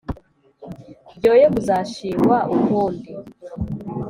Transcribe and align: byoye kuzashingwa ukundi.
byoye 1.17 1.45
kuzashingwa 1.53 2.37
ukundi. 2.55 3.09